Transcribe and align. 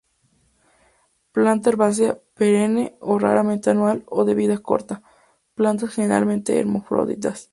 Planta 1.31 1.69
herbácea 1.69 2.17
perenne 2.35 2.97
o 3.11 3.19
raramente 3.19 3.69
anual 3.69 4.01
o 4.17 4.19
de 4.27 4.33
vida 4.41 4.57
corta; 4.69 5.03
plantas 5.53 5.91
generalmente 5.93 6.57
hermafroditas. 6.59 7.49